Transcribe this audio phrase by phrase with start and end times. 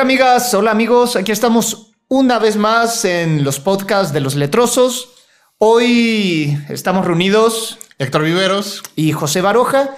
[0.00, 5.10] Hola amigas, hola amigos, aquí estamos una vez más en los podcasts de los letrosos.
[5.58, 8.82] Hoy estamos reunidos Héctor Viveros.
[8.96, 9.90] y José Baroja.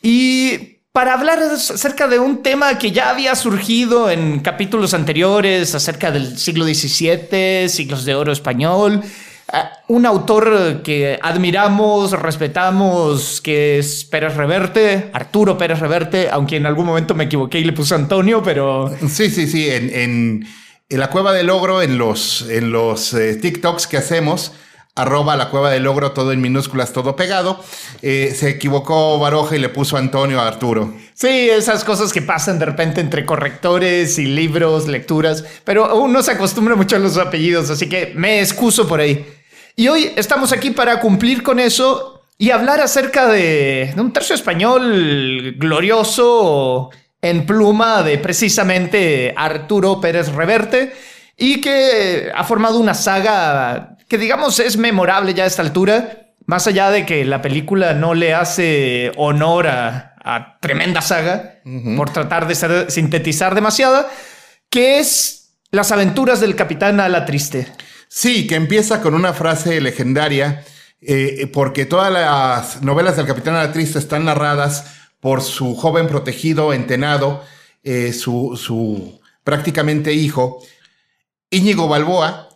[0.00, 6.10] Y para hablar acerca de un tema que ya había surgido en capítulos anteriores acerca
[6.10, 9.02] del siglo XVII, siglos de oro español,
[9.88, 16.86] un autor que admiramos, respetamos, que es Pérez Reverte, Arturo Pérez Reverte, aunque en algún
[16.86, 18.90] momento me equivoqué y le puse Antonio, pero...
[19.08, 23.86] Sí, sí, sí, en, en, la Cueva del Logro, en los, en los eh, TikToks
[23.86, 24.52] que hacemos,
[24.94, 27.62] arroba la Cueva del Logro, todo en minúsculas, todo pegado,
[28.02, 30.94] eh, se equivocó Baroja y le puso Antonio a Arturo.
[31.14, 36.32] Sí, esas cosas que pasan de repente entre correctores y libros, lecturas, pero uno se
[36.32, 39.26] acostumbra mucho a los apellidos, así que me excuso por ahí.
[39.80, 45.54] Y hoy estamos aquí para cumplir con eso y hablar acerca de, un tercio español
[45.56, 46.90] glorioso
[47.22, 50.92] en pluma de precisamente Arturo Pérez Reverte
[51.34, 56.66] y que ha formado una saga que digamos es memorable ya a esta altura, más
[56.66, 61.54] allá de que la película no le hace honor a, tremenda saga
[61.96, 64.10] por tratar de sintetizar demasiada,
[64.68, 67.66] que es las aventuras del capitán a la triste.
[68.12, 70.64] Sí, que empieza con una frase legendaria,
[71.00, 76.08] eh, porque todas las novelas del Capitán a la Triste están narradas por su joven
[76.08, 77.44] protegido, entenado,
[77.84, 80.60] eh, su, prácticamente hijo,
[81.50, 82.48] Íñigo Balboa,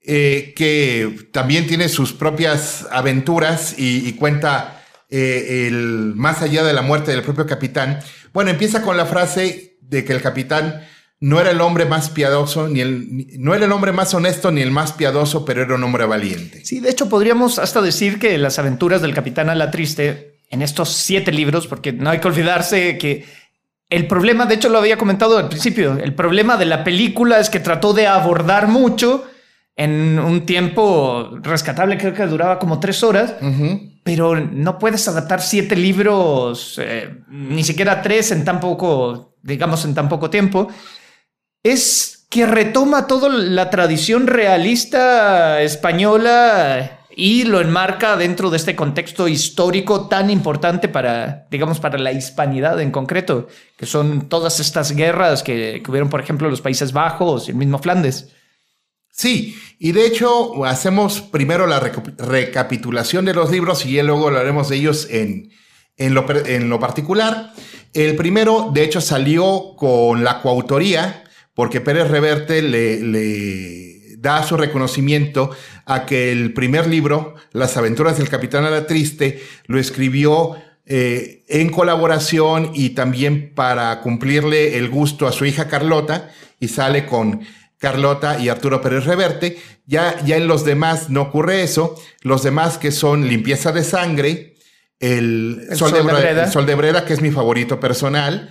[0.00, 7.10] eh, que también tiene sus propias aventuras y, cuenta el más allá de la muerte
[7.10, 7.98] del propio capitán.
[8.32, 10.86] Bueno, empieza con la frase de que el capitán
[11.20, 14.62] no era el hombre más piadoso, ni el, no era el hombre más honesto ni
[14.62, 16.64] el más piadoso, pero era un hombre valiente.
[16.64, 20.62] Sí, de hecho podríamos hasta decir que las aventuras del capitán a la triste, en
[20.62, 23.26] estos siete libros, porque no hay que olvidarse que
[23.90, 27.50] el problema, de hecho lo había comentado al principio, el problema de la película es
[27.50, 29.24] que trató de abordar mucho
[29.76, 33.34] en un tiempo rescatable, creo que duraba como tres horas,
[34.02, 39.94] pero no puedes adaptar siete libros, eh, ni siquiera tres en tan poco, digamos, en
[39.94, 40.68] tan poco tiempo
[41.62, 49.26] es que retoma toda la tradición realista española y lo enmarca dentro de este contexto
[49.26, 55.42] histórico tan importante para, digamos, para la hispanidad en concreto, que son todas estas guerras
[55.42, 58.28] que, hubieron, por ejemplo, los Países Bajos y el mismo Flandes.
[59.10, 64.76] Sí, y de hecho hacemos primero la recapitulación de los libros y luego hablaremos de
[64.76, 65.50] ellos en,
[65.96, 67.52] en lo particular.
[67.92, 71.24] El primero, de hecho, salió con la coautoría
[71.60, 75.50] porque Pérez Reverte le, da su reconocimiento
[75.84, 80.56] a que el primer libro, Las aventuras del capitán a la triste, lo escribió
[80.86, 87.04] eh, en colaboración y también para cumplirle el gusto a su hija Carlota y sale
[87.04, 87.42] con
[87.76, 89.58] Carlota y Arturo Pérez Reverte.
[89.84, 91.94] Ya, ya en los demás no ocurre eso.
[92.22, 94.54] Los demás que son Limpieza de Sangre,
[94.98, 96.44] el, Sol, de, Breda.
[96.44, 98.50] el Sol de Breda, que es mi favorito personal,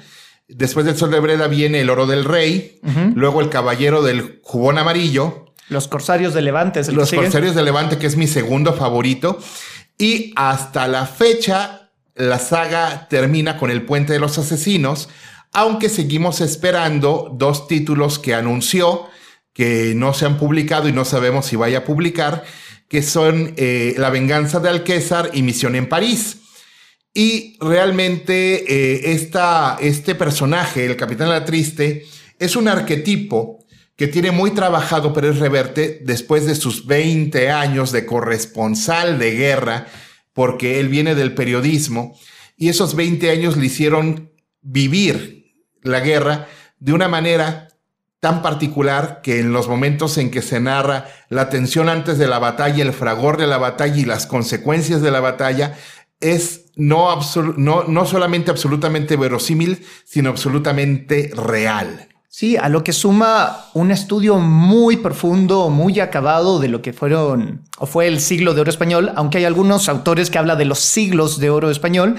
[0.50, 2.80] Después del Sol de Breda viene el Oro del Rey,
[3.14, 5.54] luego el Caballero del Jubón Amarillo.
[5.70, 6.82] Los Corsarios de Levante.
[6.92, 9.40] los Corsarios de Levante, que es mi segundo favorito.
[10.00, 15.10] Y hasta la fecha, la saga termina con El Puente de los Asesinos,
[15.54, 19.08] aunque seguimos esperando dos títulos que anunció
[19.54, 22.44] que no se han publicado y no sabemos si vaya a publicar,
[22.88, 26.38] que son eh, La venganza de Alquésar y Misión en París.
[27.14, 29.14] Y realmente eh,
[29.81, 32.06] este personaje, el Capitán La Triste,
[32.38, 33.66] es un arquetipo
[33.96, 39.88] que tiene muy trabajado Pérez Reverte después de sus 20 años de corresponsal de guerra,
[40.34, 42.18] porque él viene del periodismo,
[42.56, 44.31] y esos 20 años le hicieron
[44.62, 46.48] vivir la guerra
[46.80, 47.68] de una manera
[48.19, 52.40] tan particular que en los momentos en que se narra la tensión antes de la
[52.40, 55.78] batalla, el fragor de la batalla y las consecuencias de la batalla,
[56.19, 57.20] es no,
[57.58, 62.08] no, no solamente absolutamente verosímil, sino absolutamente real.
[62.31, 67.64] Sí, a lo que suma un estudio muy profundo, muy acabado de lo que fueron
[67.78, 70.80] o fue el siglo de oro español, aunque hay algunos autores que hablan de los
[70.80, 72.18] siglos de oro español,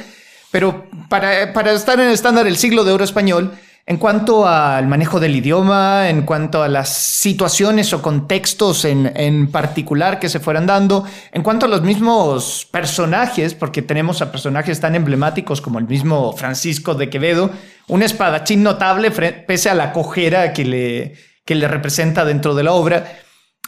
[0.51, 3.53] pero para, para estar en el estándar del siglo de oro español,
[3.91, 10.21] en cuanto al manejo del idioma, en cuanto a las situaciones o contextos en, particular
[10.21, 14.95] que se fueran dando, en cuanto a los mismos personajes, porque tenemos a personajes tan
[14.95, 17.51] emblemáticos como el mismo Francisco de Quevedo,
[17.89, 21.15] un espadachín notable pese a la cojera que le,
[21.45, 23.19] que le representa dentro de la obra.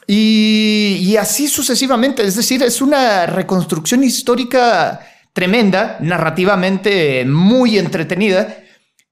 [0.06, 5.00] Y así sucesivamente, es decir, es una reconstrucción histórica
[5.32, 8.61] tremenda, narrativamente muy entretenida,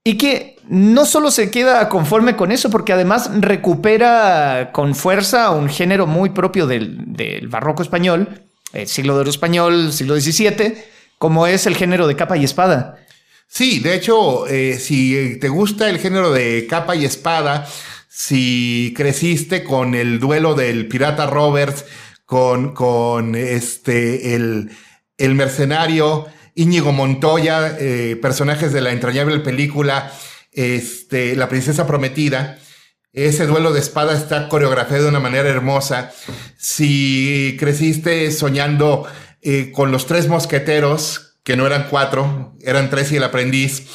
[0.03, 5.69] Y que no solo se queda conforme con eso, porque además recupera con fuerza un
[5.69, 8.43] género muy propio del, barroco español,
[8.73, 10.75] el siglo de oro español, siglo XVII,
[11.19, 12.97] como es el género de capa y espada.
[13.47, 17.67] Sí, de hecho, eh, si te gusta el género de capa y espada,
[18.09, 21.85] si creciste con el duelo del pirata Roberts,
[22.25, 24.71] con, con este, el,
[25.17, 30.11] el mercenario Íñigo Montoya, eh, personajes de la entrañable película
[30.51, 32.57] este, La Princesa Prometida,
[33.13, 36.13] ese duelo de espada está coreografiado de una manera hermosa.
[36.57, 39.05] Si creciste soñando
[39.41, 43.87] eh, con los tres mosqueteros, que no eran cuatro, eran tres y el aprendiz,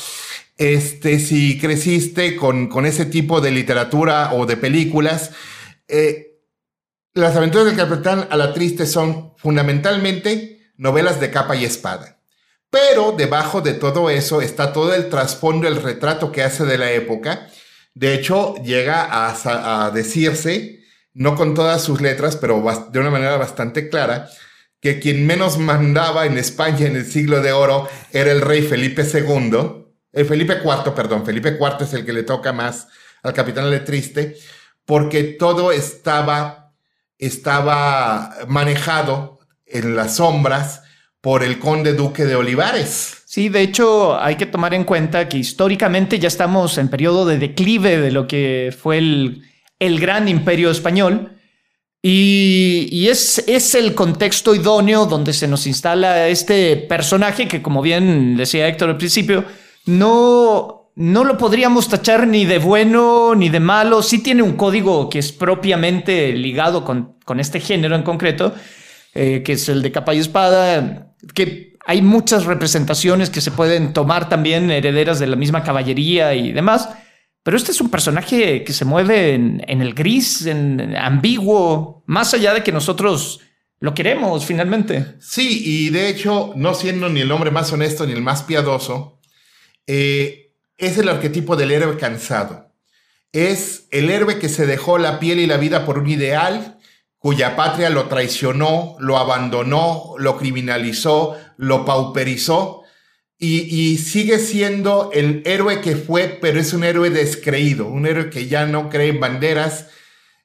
[0.58, 5.30] este, si creciste con, con ese tipo de literatura o de películas,
[5.88, 6.40] eh,
[7.14, 12.15] las aventuras del capitán a la triste son fundamentalmente novelas de capa y espada.
[12.76, 16.92] Pero debajo de todo eso está todo el trasfondo, el retrato que hace de la
[16.92, 17.48] época,
[17.94, 20.80] de hecho, llega a, decirse,
[21.14, 22.62] no con todas sus letras, pero
[22.92, 24.28] de una manera bastante clara,
[24.78, 29.04] que quien menos mandaba en España en el siglo de oro era el rey Felipe
[29.10, 32.88] II, eh, Felipe IV, perdón, Felipe IV es el que le toca más
[33.22, 34.36] al capitán Letriste,
[34.84, 36.74] porque todo estaba,
[37.16, 40.82] estaba manejado en las sombras
[41.26, 43.24] por el conde duque de Olivares.
[43.24, 47.36] Sí, de hecho hay que tomar en cuenta que históricamente ya estamos en periodo de
[47.36, 49.42] declive de lo que fue el,
[49.80, 51.32] el gran imperio español.
[52.00, 58.36] Y, es, es, el contexto idóneo donde se nos instala este personaje que, como bien
[58.36, 59.44] decía Héctor al principio,
[59.86, 64.00] no, no lo podríamos tachar ni de bueno ni de malo.
[64.04, 68.54] Sí tiene un código que es propiamente ligado con, con este género en concreto,
[69.12, 73.92] eh, que es el de capa y espada, que hay muchas representaciones que se pueden
[73.92, 76.88] tomar también herederas de la misma caballería y demás.
[77.44, 82.52] Pero este es un personaje que se mueve en, el gris, en, ambiguo, más allá
[82.52, 83.40] de que nosotros
[83.78, 85.14] lo queremos finalmente.
[85.20, 89.20] Sí, y de hecho, no siendo ni el hombre más honesto ni el más piadoso,
[89.86, 92.72] eh, es el arquetipo del héroe cansado.
[93.30, 96.75] Es el héroe que se dejó la piel y la vida por un ideal
[97.26, 102.84] cuya patria lo traicionó, lo abandonó, lo criminalizó, lo pauperizó
[103.36, 108.46] y, sigue siendo el héroe que fue, pero es un héroe descreído, un héroe que
[108.46, 109.88] ya no cree en banderas,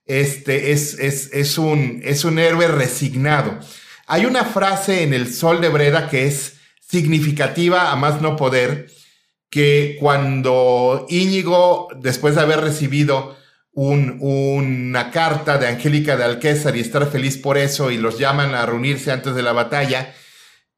[0.07, 3.59] este, es, es, es, un, es un héroe resignado.
[4.07, 8.87] Hay una frase en El Sol de Breda que es significativa a más no poder,
[9.51, 13.39] que cuando Íñigo, después de haber recibido
[13.73, 18.65] una carta de Angélica de Alquésar y estar feliz por eso y los llaman a
[18.65, 20.13] reunirse antes de la batalla.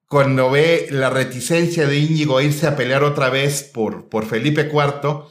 [0.07, 4.69] Cuando ve la reticencia de Íñigo a irse a pelear otra vez por, por Felipe
[4.71, 5.25] IV,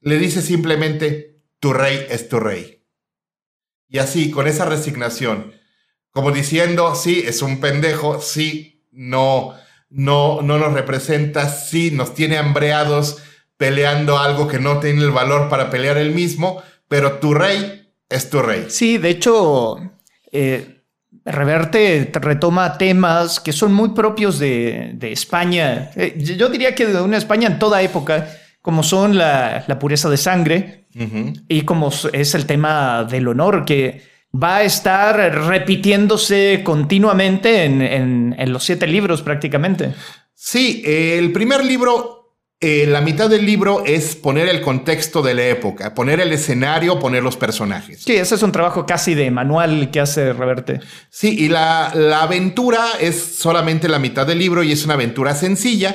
[0.00, 2.84] le dice simplemente, tu rey es tu rey.
[3.88, 5.54] Y así, con esa resignación,
[6.10, 9.54] como diciendo, sí, es un pendejo, sí, no,
[9.88, 13.18] no, no nos representa, sí, nos tiene hambreados
[13.56, 18.30] peleando algo que no tiene el valor para pelear él mismo, pero tu rey es
[18.30, 18.66] tu rey.
[18.68, 19.78] Sí, de hecho,
[20.30, 20.74] eh,
[21.26, 25.90] Reverte retoma temas que son muy propios de, España.
[25.96, 28.28] Eh, yo diría que de una España en toda época,
[28.60, 30.86] como son la, pureza de sangre
[31.48, 34.02] y como es el tema del honor, que
[34.34, 35.16] va a estar
[35.46, 39.94] repitiéndose continuamente en los siete libros prácticamente.
[40.34, 42.13] Sí, el primer libro
[42.66, 46.98] eh, la mitad del libro es poner el contexto de la época, poner el escenario,
[46.98, 48.00] poner los personajes.
[48.02, 50.80] Sí, ese es un trabajo casi de manual que hace Reverte.
[51.10, 51.88] Sí, y la,
[52.22, 55.94] aventura es solamente la mitad del libro y es una aventura sencilla.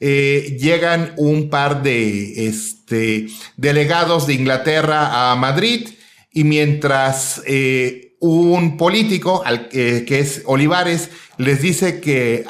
[0.00, 3.26] Eh, llegan un par de este,
[3.58, 5.86] delegados de Inglaterra a Madrid
[6.32, 12.44] y mientras eh, un político, que es Olivares, les dice que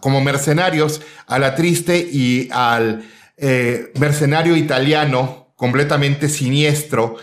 [0.00, 3.04] como mercenarios a la triste y al
[3.36, 7.16] eh, mercenario italiano completamente siniestro,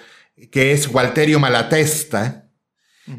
[0.52, 2.50] que es Walterio Malatesta,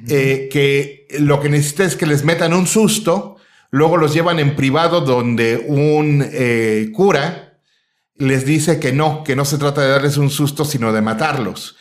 [0.09, 3.37] eh, que lo que necesita es que les metan un susto,
[3.71, 7.61] luego los llevan en privado donde un eh, cura
[8.17, 11.77] les dice que no, que no se trata de darles un susto, sino de matarlos.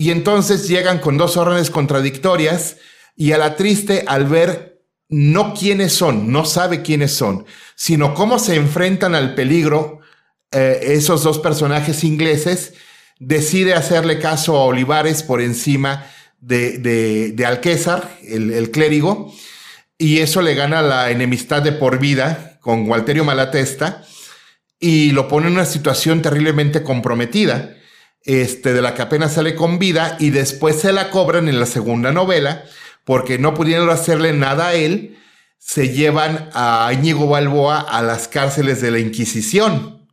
[0.00, 2.78] Y entonces llegan con dos órdenes contradictorias
[3.16, 4.80] y a la triste al ver
[5.10, 10.00] no quiénes son, no sabe quiénes son, sino cómo se enfrentan al peligro
[10.52, 12.72] eh, esos dos personajes ingleses,
[13.18, 16.06] decide hacerle caso a Olivares por encima
[16.40, 19.30] de, de, Alquésar, el, el, clérigo,
[19.98, 24.02] y eso le gana la enemistad de por vida con Walterio Malatesta.
[24.78, 27.76] y lo pone en una situación terriblemente comprometida,
[28.24, 31.66] este, de la que apenas sale con vida y después se la cobran en la
[31.66, 32.64] segunda novela
[33.04, 35.18] porque no pudiendo hacerle nada a él,
[35.58, 40.06] se llevan a Íñigo Balboa a las cárceles de la Inquisición.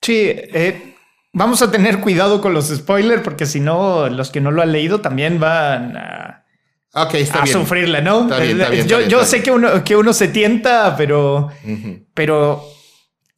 [0.00, 0.96] Sí, eh,
[1.32, 4.72] vamos a tener cuidado con los spoilers porque si no, los que no lo han
[4.72, 6.44] leído también van a,
[6.92, 8.28] a sufrirla, ¿no?
[9.08, 11.50] yo, sé que uno, que uno se tienta, pero,
[12.14, 12.64] pero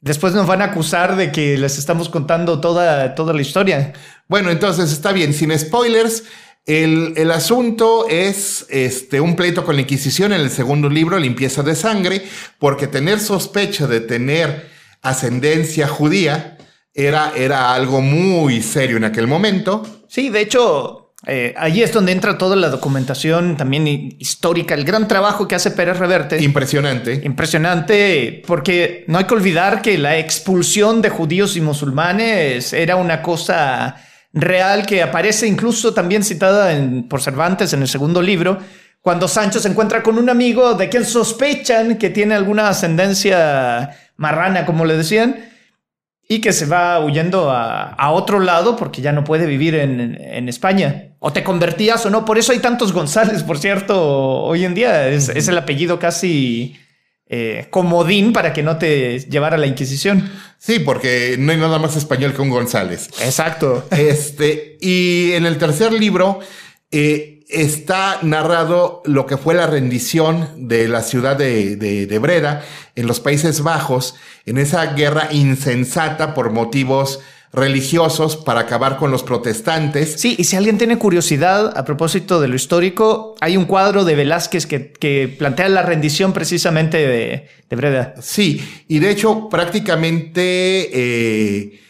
[0.00, 3.92] después nos van a acusar de que les estamos contando toda, toda la historia.
[4.28, 6.24] Bueno, entonces está bien, sin spoilers.
[6.66, 11.76] El, asunto es este, un pleito con la Inquisición en el segundo libro, Limpieza de
[11.76, 12.26] Sangre,
[12.58, 14.68] porque tener sospecha de tener
[15.00, 16.58] ascendencia judía
[16.92, 19.84] era, era algo muy serio en aquel momento.
[20.08, 23.88] Sí, de hecho, eh, allí es donde entra toda la documentación también
[24.20, 26.40] histórica, el gran trabajo que hace Pérez Reverte.
[26.40, 27.20] Impresionante.
[27.24, 33.22] Impresionante, porque no hay que olvidar que la expulsión de judíos y musulmanes era una
[33.22, 33.96] cosa
[34.32, 38.58] real que aparece incluso también citada en, por Cervantes en el segundo libro,
[39.00, 44.64] cuando Sancho se encuentra con un amigo de quien sospechan que tiene alguna ascendencia marrana,
[44.64, 45.36] como le decían,
[46.28, 51.14] y que se va huyendo a, otro lado porque ya no puede vivir en, España.
[51.18, 52.24] O te convertías o no.
[52.24, 55.08] Por eso hay tantos González, por cierto, hoy en día.
[55.08, 56.76] Es, es el apellido casi
[57.28, 60.30] eh, comodín para que no te llevara la Inquisición.
[60.58, 63.08] Sí, porque no hay nada más español que un González.
[63.20, 63.86] Exacto.
[63.90, 66.40] Este, y en el tercer libro
[66.90, 73.06] eh, está narrado lo que fue la rendición de la ciudad de, de Breda en
[73.06, 77.20] los Países Bajos, en esa guerra insensata por motivos
[77.56, 80.16] religiosos para acabar con los protestantes.
[80.18, 84.14] Sí, y si alguien tiene curiosidad a propósito de lo histórico, hay un cuadro de
[84.14, 88.14] Velázquez que, plantea la rendición precisamente de, Breda.
[88.20, 91.80] Sí, y de hecho prácticamente eh,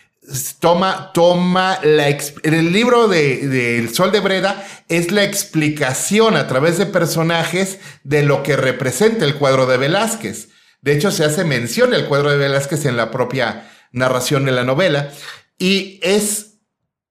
[0.61, 2.09] toma, toma la...
[2.09, 8.23] El libro de, El Sol de Breda es la explicación a través de personajes de
[8.23, 10.49] lo que representa el cuadro de Velázquez.
[10.80, 14.64] De hecho, se hace mención el cuadro de Velázquez en la propia narración de la
[14.64, 15.12] novela.
[15.59, 16.59] Y es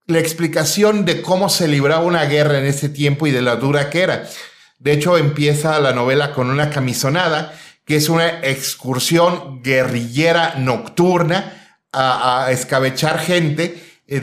[0.07, 3.89] la explicación de cómo se libraba una guerra en ese tiempo y de la dura
[3.89, 4.29] que era.
[4.77, 11.64] De hecho, empieza la novela con una camisonada, que es una excursión guerrillera nocturna
[11.95, 14.19] a, escabechar gente eh,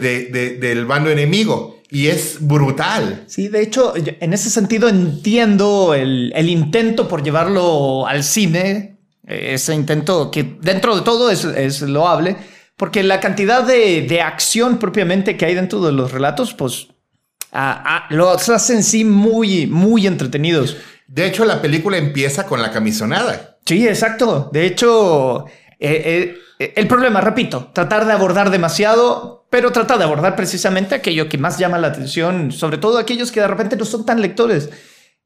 [0.61, 1.81] del bando enemigo.
[1.91, 3.25] Y es brutal.
[3.27, 8.97] Sí, de hecho, en ese sentido entiendo el, intento por llevarlo al cine.
[9.27, 12.37] Ese intento que dentro de todo es, es loable
[12.83, 16.89] porque la cantidad de, acción propiamente que hay dentro de los relatos, pues
[18.11, 20.77] los hacen sí muy, muy entretenidos.
[21.07, 23.59] De hecho, la película empieza con la camisonada.
[23.65, 24.51] Sí, exacto.
[24.53, 25.45] De hecho,
[25.83, 31.29] eh, eh, el problema, repito, tratar de abordar demasiado, pero tratar de abordar precisamente aquello
[31.29, 34.71] que más llama la atención, sobre todo aquellos que de repente no son tan lectores.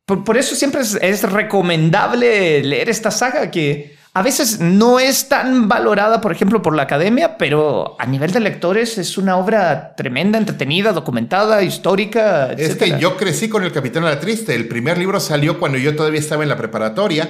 [0.04, 6.22] Por, eso siempre es recomendable leer esta saga que a veces no es tan valorada,
[6.22, 10.92] por ejemplo, por la academia, pero a nivel de lectores es una obra tremenda, entretenida,
[10.92, 12.50] documentada, histórica.
[12.52, 14.54] Es que yo crecí con El Capitán de la Triste.
[14.54, 17.28] El primer libro salió cuando yo todavía estaba en la preparatoria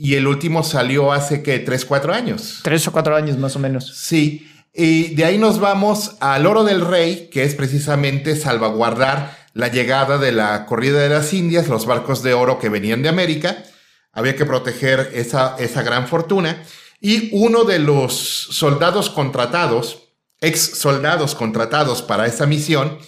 [0.00, 2.60] y el último salió hace que tres, cuatro años.
[2.62, 3.96] Tres o cuatro años más o menos.
[3.96, 4.48] Sí.
[4.72, 10.16] Y de ahí nos vamos al Oro del Rey, que es precisamente salvaguardar la llegada
[10.18, 13.64] de la corrida de las Indias, los barcos de oro que venían de América
[14.12, 16.62] había que proteger esa, esa gran fortuna.
[17.00, 20.08] Y uno de los soldados contratados,
[20.40, 22.98] ex soldados contratados para esa misión,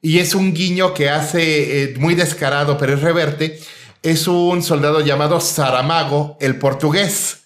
[0.00, 3.58] y es un guiño que hace eh, muy descarado, pero es reverte,
[4.02, 7.38] es un soldado llamado Saramago, el portugués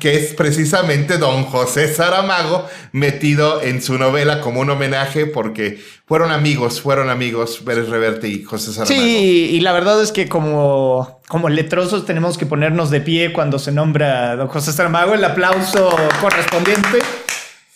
[0.00, 6.30] que es precisamente don José Saramago metido en su novela como un homenaje porque fueron
[6.30, 9.00] amigos, fueron amigos Pérez Reverte y José Saramago.
[9.00, 13.58] Sí, y la verdad es que como, como letrosos tenemos que ponernos de pie cuando
[13.58, 15.90] se nombra don José Saramago, el aplauso
[16.20, 16.98] correspondiente.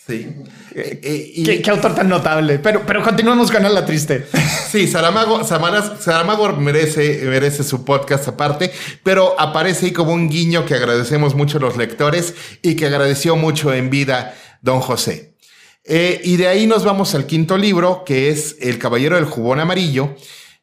[0.07, 0.33] Sí.
[0.77, 2.59] Eh, eh, ¿Qué, autor tan notable.
[2.59, 4.25] Pero, pero continuemos con la triste.
[4.69, 10.73] Sí, Saramago, Saramago merece, merece su podcast aparte, pero aparece ahí como un guiño que
[10.73, 15.37] agradecemos mucho a los lectores y que agradeció mucho en vida don José.
[15.85, 19.61] Eh, y de ahí nos vamos al quinto libro, que es El Caballero del Jubón
[19.61, 20.15] Amarillo.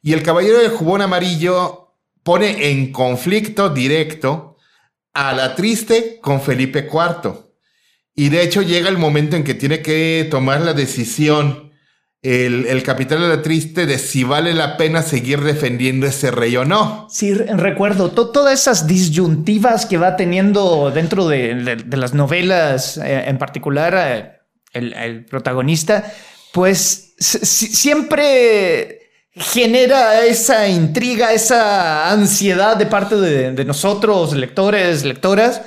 [0.02, 4.58] Y el Caballero del Jubón Amarillo pone en conflicto directo
[5.14, 7.51] a la triste con Felipe IV.
[8.14, 11.72] Y de hecho llega el momento en que tiene que tomar la decisión
[12.22, 16.64] el, el capitán era triste de si vale la pena seguir defendiendo ese rey o
[16.64, 17.08] no.
[17.10, 23.94] Sí, recuerdo todas esas disyuntivas que va teniendo dentro de, las novelas, eh, en particular
[23.96, 24.38] eh,
[24.72, 26.12] el, protagonista,
[26.52, 29.00] pues siempre
[29.34, 35.62] genera esa intriga, esa ansiedad de parte de nosotros, lectores, lectoras,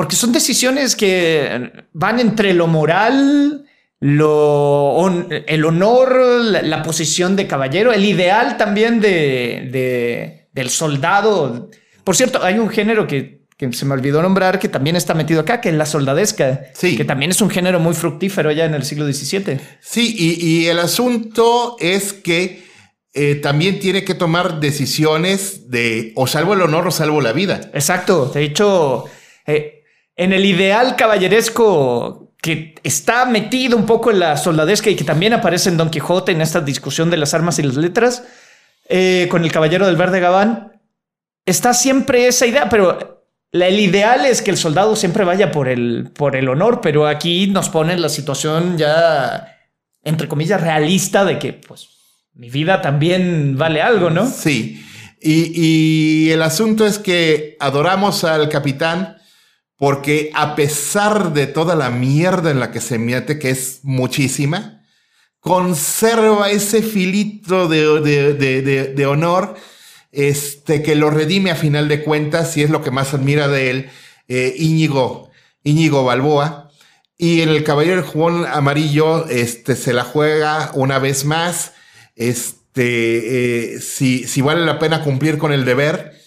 [0.00, 3.66] porque son decisiones que van entre lo moral,
[4.00, 11.68] lo, el honor, la, posición de caballero, el ideal también de, del soldado.
[12.02, 13.42] Por cierto, hay un género que,
[13.72, 16.62] se me olvidó nombrar que también está metido acá, que es la soldadesca.
[16.72, 16.96] Sí.
[16.96, 19.60] Que también es un género muy fructífero ya en el siglo XVII.
[19.82, 22.64] Sí, y, el asunto es que
[23.12, 27.70] eh, también tiene que tomar decisiones de o salvo el honor o salvo la vida.
[27.74, 28.30] Exacto.
[28.32, 29.04] De hecho,
[29.46, 29.76] eh,
[30.20, 35.32] en el ideal caballeresco que está metido un poco en la soldadesca y que también
[35.32, 38.24] aparece en Don Quijote en esta discusión de las armas y las letras,
[38.90, 40.78] eh, con el caballero del verde Gabán,
[41.46, 46.10] está siempre esa idea, pero el ideal es que el soldado siempre vaya por el,
[46.14, 49.56] por el honor, pero aquí nos pone la situación ya,
[50.04, 51.88] entre comillas, realista de que, pues,
[52.34, 54.26] mi vida también vale algo, ¿no?
[54.26, 54.84] Sí.
[55.18, 59.16] Y, y el asunto es que adoramos al capitán,
[59.80, 64.82] porque a pesar de toda la mierda en la que se mete, que es muchísima,
[65.40, 69.56] conserva ese filito de, honor
[70.12, 73.70] este, que lo redime a final de cuentas y es lo que más admira de
[73.70, 73.90] él,
[74.28, 75.30] eh, Íñigo,
[75.64, 76.70] Íñigo Balboa.
[77.16, 81.72] Y en el Caballero del Jugón Amarillo este, se la juega una vez más.
[82.16, 86.19] Este, eh, si, si vale la pena cumplir con el deber,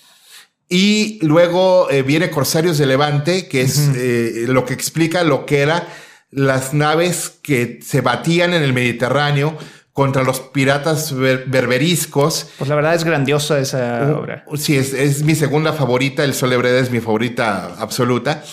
[0.73, 5.59] y luego eh, viene Corsarios de Levante, que es eh, lo que explica lo que
[5.59, 5.83] eran
[6.31, 9.55] las naves que se batían en el Mediterráneo
[9.91, 12.47] contra los piratas berberiscos.
[12.57, 14.45] Pues la verdad es grandiosa esa uh, obra.
[14.55, 18.43] Sí, es, mi segunda favorita, el Sol es mi favorita absoluta.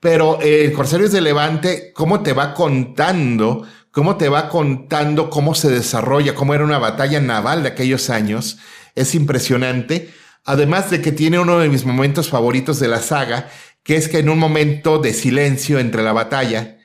[0.00, 3.66] Pero el eh, Corsarios de Levante, ¿cómo te va contando?
[3.90, 8.56] ¿Cómo te va contando cómo se desarrolla, cómo era una batalla naval de aquellos años?
[8.94, 10.10] Es impresionante.
[10.44, 13.50] Además de que tiene uno de mis momentos favoritos de la saga,
[13.82, 16.78] que es que en un momento de silencio entre la batalla,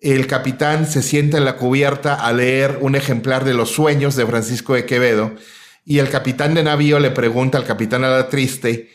[0.00, 4.26] el capitán se sienta en la cubierta a leer un ejemplar de Los sueños de
[4.26, 5.34] Francisco de Quevedo
[5.84, 8.90] y el capitán de navío le pregunta al capitán a la triste,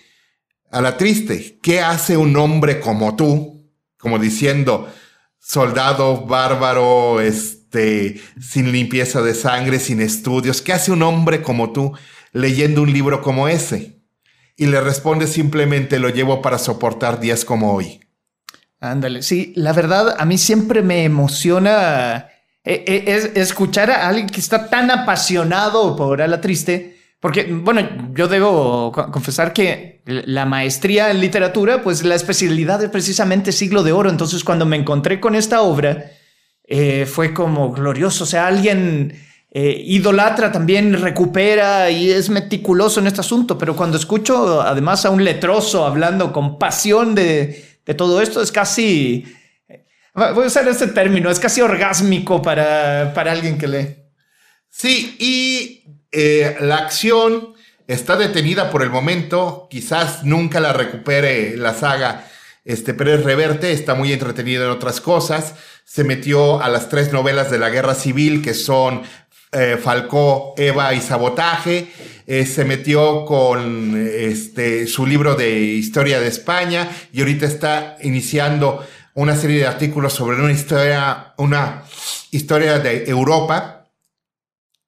[0.71, 3.69] a la triste, ¿qué hace un hombre como tú?
[3.97, 4.91] Como diciendo,
[5.39, 11.93] soldado bárbaro, este, sin limpieza de sangre, sin estudios, ¿qué hace un hombre como tú
[12.31, 13.92] leyendo un libro como ese?
[14.55, 17.99] Y le responde simplemente lo llevo para soportar días como hoy.
[18.79, 22.27] Ándale, sí, la verdad a mí siempre me emociona
[22.65, 28.27] eh, eh, escuchar a alguien que está tan apasionado por la triste, porque bueno, yo
[28.27, 34.09] debo confesar que la maestría en literatura, pues la especialidad es precisamente siglo de oro,
[34.09, 36.11] entonces cuando me encontré con esta obra,
[36.65, 39.13] eh, fue como glorioso, o sea, alguien
[39.55, 45.11] eh, idolatra también, recupera y es meticuloso en este asunto, pero cuando escucho además a
[45.11, 47.63] un letroso hablando con pasión de,
[47.95, 49.23] todo esto, es casi,
[49.67, 49.85] eh,
[50.15, 53.95] voy a usar este término, es casi orgásmico para, para alguien que lee.
[54.71, 57.53] Sí, y eh, la acción
[57.85, 62.25] está detenida por el momento, quizás nunca la recupere la saga,
[62.65, 65.53] este Pérez Reverte, está muy entretenido en otras cosas,
[65.85, 69.03] se metió a las tres novelas de la Guerra Civil, que son
[69.53, 71.87] eh, Falcó, Eva y Sabotaje.
[72.25, 78.85] Eh, se metió con este, su libro de historia de España y ahorita está iniciando
[79.13, 81.83] una serie de artículos sobre una historia, una
[82.31, 83.89] historia de Europa.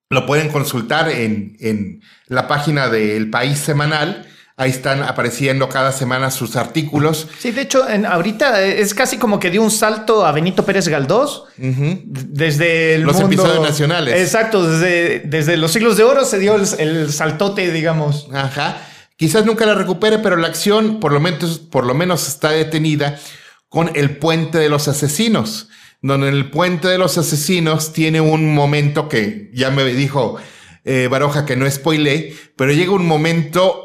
[0.10, 4.28] Lo pueden consultar en, en la página del País Semanal.
[4.58, 7.28] Ahí están apareciendo cada semana sus artículos.
[7.40, 10.88] Sí, de hecho, en, ahorita es casi como que dio un salto a Benito Pérez
[10.88, 11.44] Galdós.
[11.58, 14.18] Desde los episodios nacionales.
[14.18, 18.30] Exacto, desde, desde los siglos de oro se dio el, saltote, digamos.
[18.34, 18.78] Ajá.
[19.18, 23.20] Quizás nunca la recupere, pero la acción por lo menos, por lo menos está detenida
[23.68, 25.68] con el puente de los asesinos.
[26.02, 30.38] Donde el puente de los asesinos tiene un momento que ya me dijo
[30.86, 33.85] eh, Baroja que no spoilé, pero llega un momento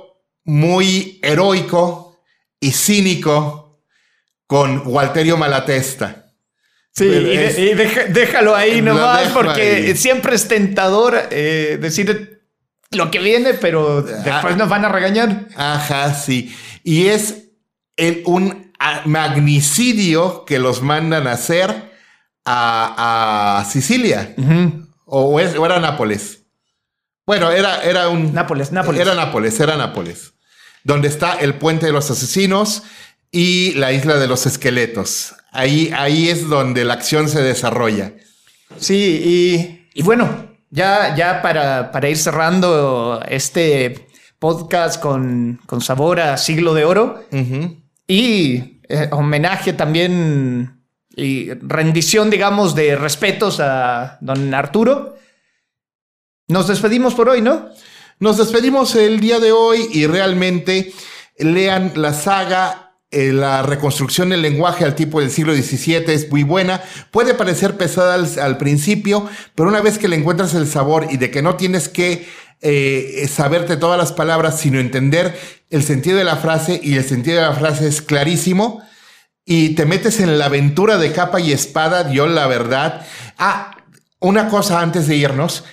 [0.51, 2.19] muy heroico
[2.59, 3.81] y cínico
[4.49, 6.27] con Walterio Malatesta.
[6.93, 7.75] Sí, y,
[8.13, 12.43] déjalo ahí nomás, porque siempre es tentador eh, decir
[12.91, 15.47] lo que viene, pero después nos van a regañar.
[15.55, 16.53] Ajá, sí.
[16.83, 17.45] Y es
[18.25, 18.73] un
[19.05, 21.93] magnicidio que los mandan a hacer
[22.45, 24.35] a, Sicilia.
[25.07, 26.39] O, es- o era Nápoles.
[27.25, 28.35] Bueno, era, era un...
[28.35, 29.01] Nápoles, Nápoles.
[29.01, 30.33] Era Nápoles, era Nápoles.
[30.85, 32.83] Donde está el puente de los asesinos
[33.31, 35.35] y la isla de los esqueletos.
[35.53, 38.15] Ahí, ahí es donde la acción se desarrolla.
[38.79, 44.07] Sí, y, y bueno, ya, ya para, para ir cerrando este
[44.39, 47.25] podcast con, con sabor a siglo de oro
[48.07, 50.83] y eh, homenaje también
[51.15, 55.17] y rendición, digamos, de respetos a don Arturo.
[56.49, 57.69] Nos despedimos por hoy, ¿no?
[58.21, 60.93] Nos despedimos el día de hoy y realmente
[61.39, 62.87] lean la saga.
[63.11, 66.83] eh, la reconstrucción del lenguaje al tipo del siglo XVII es muy buena.
[67.11, 71.31] Puede parecer pesada al, principio, pero una vez que le encuentras el sabor y de
[71.31, 72.29] que no tienes que
[72.61, 75.35] eh, saberte todas las palabras, sino entender
[75.71, 78.83] el sentido de la frase y el sentido de la frase es clarísimo
[79.47, 83.07] y te metes en la aventura de capa y espada, yo la verdad.
[83.39, 83.79] Ah,
[84.21, 85.65] una cosa antes de irnos.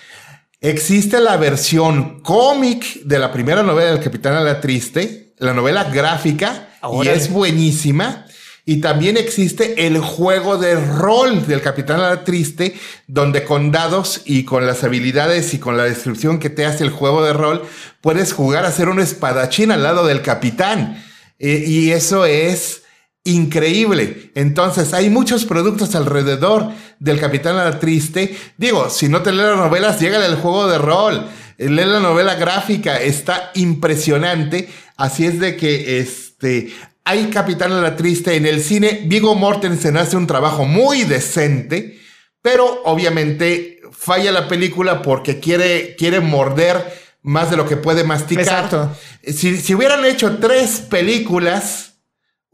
[0.60, 5.84] Existe la versión cómic de la primera novela del Capitán a la Triste, la novela
[5.84, 7.16] gráfica, y Órale.
[7.16, 8.26] es buenísima.
[8.66, 14.24] Y también existe el juego de rol del Capitán a la Triste, donde con dados
[14.26, 17.62] y con las habilidades y con la descripción que te hace el juego de rol,
[18.02, 21.04] puedes jugar a ser un espadachín al lado del capitán.
[21.38, 22.82] Eh, y eso es
[23.28, 24.32] increíble.
[24.36, 28.36] Entonces, hay muchos productos alrededor del Capitán a la Triste.
[28.58, 31.28] Digo, si no te lees las novelas, llega el juego de rol.
[31.58, 34.70] Lee la novela gráfica, está impresionante.
[34.96, 36.72] Así es de que este.
[37.04, 39.04] Hay Capitán a la Triste en el cine.
[39.06, 42.00] Vigo Mortensen hace un trabajo muy decente,
[42.42, 48.44] pero obviamente falla la película porque quiere, quiere morder más de lo que puede masticar.
[48.44, 48.96] Exacto.
[49.26, 51.87] Si, si hubieran hecho tres películas,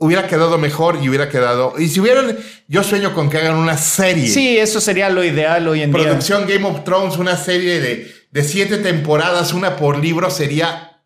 [0.03, 1.73] hubiera quedado mejor y hubiera quedado.
[1.79, 2.37] Y si hubieran,
[2.67, 4.27] yo sueño con que hagan una serie.
[4.27, 6.03] Sí, eso sería lo ideal hoy en día.
[6.03, 11.01] Producción Game of Thrones, una serie de, de siete temporadas, una por libro, sería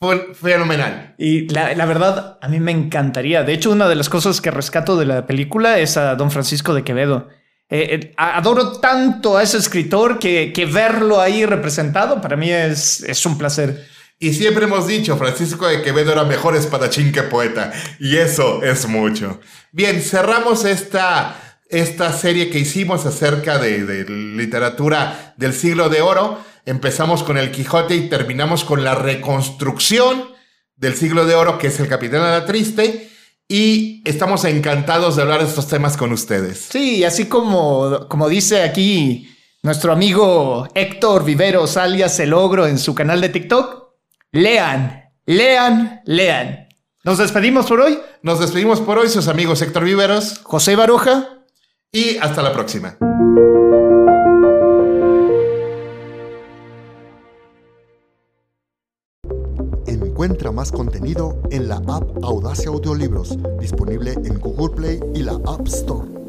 [0.00, 1.14] fen- fenomenal.
[1.18, 3.42] Y la, la verdad, a mí me encantaría.
[3.44, 6.74] De hecho, una de las cosas que rescato de la película es a don Francisco
[6.74, 7.28] de Quevedo.
[7.72, 13.00] Eh, eh, adoro tanto a ese escritor que, que verlo ahí representado para mí es,
[13.02, 13.86] es un placer.
[14.22, 17.72] Y siempre hemos dicho, Francisco de Quevedo era mejor espadachín que poeta.
[17.98, 19.40] Y eso es mucho.
[19.72, 26.38] Bien, cerramos esta, esta serie que hicimos acerca de, de literatura del siglo de oro.
[26.66, 30.26] Empezamos con el Quijote y terminamos con la reconstrucción
[30.76, 33.10] del siglo de oro, que es el Capitán a la Triste.
[33.48, 36.68] Y estamos encantados de hablar de estos temas con ustedes.
[36.70, 42.94] Sí, así como, como dice aquí nuestro amigo Héctor Viveros, alias El Ogro, en su
[42.94, 43.79] canal de TikTok,
[44.32, 46.68] lean, lean, lean.
[47.04, 47.98] Nos despedimos por hoy.
[48.22, 51.36] Nos despedimos por hoy, sus amigos Héctor Viveros, José Baroja.
[51.92, 52.96] y hasta la próxima.
[59.86, 65.66] Encuentra más contenido en la app Audacia Audiolibros, disponible en Google Play y la App
[65.66, 66.19] Store.